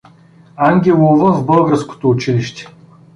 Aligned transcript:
Ангелова 0.55 1.31
в 1.33 1.45
българското 1.45 2.09
училище. 2.09 2.67